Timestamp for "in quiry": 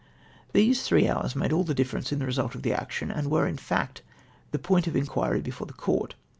4.95-5.41